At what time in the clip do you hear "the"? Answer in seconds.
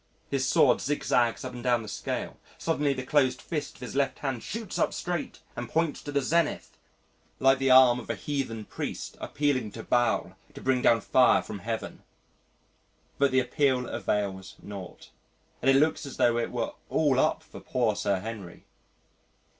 1.83-1.87, 2.95-3.05, 6.11-6.23, 7.59-7.69, 13.29-13.41